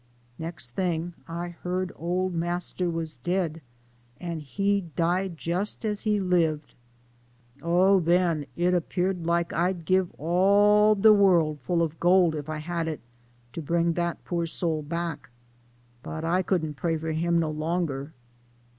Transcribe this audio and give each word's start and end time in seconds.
"Nex' 0.39 0.71
ting 0.71 1.13
I 1.27 1.49
heard 1.49 1.91
old 1.95 2.33
master 2.33 2.89
was 2.89 3.17
dead, 3.17 3.61
an' 4.19 4.39
he 4.39 4.81
died 4.95 5.37
jus' 5.37 5.77
as 5.85 6.01
.he 6.05 6.19
libed. 6.19 6.73
Oh, 7.61 7.99
then, 7.99 8.47
it 8.55 8.71
'peared 8.89 9.27
like 9.27 9.53
I'd 9.53 9.85
give 9.85 10.09
all 10.17 10.95
de 10.95 11.13
world 11.13 11.59
full 11.59 11.83
ob 11.83 11.99
gold, 11.99 12.33
if 12.33 12.49
I 12.49 12.57
had 12.57 12.87
it, 12.87 13.01
to 13.53 13.61
bring 13.61 13.93
dat 13.93 14.17
poor 14.25 14.47
soul 14.47 14.81
back. 14.81 15.29
But 16.01 16.25
I 16.25 16.41
couldn't 16.41 16.73
pray 16.77 16.97
for 16.97 17.11
him 17.11 17.37
no 17.37 17.51
longer." 17.51 18.11